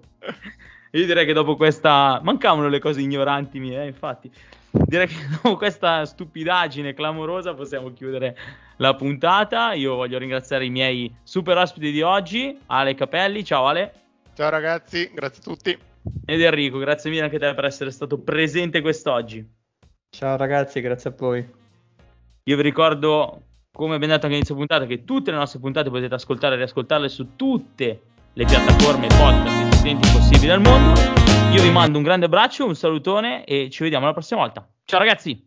[0.91, 2.19] Io direi che dopo questa.
[2.21, 4.29] Mancavano le cose ignoranti mie, eh, infatti.
[4.69, 8.37] Direi che dopo questa stupidaggine clamorosa possiamo chiudere
[8.77, 9.73] la puntata.
[9.73, 13.45] Io voglio ringraziare i miei super ospiti di oggi, Ale Capelli.
[13.45, 13.93] Ciao Ale.
[14.35, 15.86] Ciao ragazzi, grazie a tutti.
[16.25, 19.47] Ed Enrico, grazie mille anche a te per essere stato presente quest'oggi.
[20.09, 21.47] Ciao ragazzi, grazie a voi.
[22.43, 23.41] Io vi ricordo,
[23.71, 27.09] come abbiamo detto anche all'inizio puntata, che tutte le nostre puntate potete ascoltare e riascoltarle
[27.09, 28.01] su tutte
[28.33, 30.99] le piattaforme podcast esistenti possibili al mondo.
[31.51, 34.67] Io vi mando un grande abbraccio, un salutone e ci vediamo la prossima volta.
[34.85, 35.46] Ciao ragazzi!